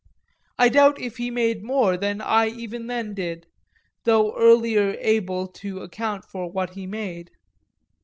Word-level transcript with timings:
I 0.57 0.69
doubt 0.69 0.99
if 0.99 1.17
he 1.17 1.29
made 1.29 1.63
more 1.63 1.95
than 1.95 2.21
I 2.21 2.47
even 2.47 2.87
then 2.87 3.13
did, 3.13 3.45
though 4.03 4.35
earlier 4.35 4.97
able 4.99 5.45
to 5.47 5.81
account 5.81 6.25
for 6.25 6.49
what 6.51 6.71
he 6.71 6.87
made. 6.87 7.29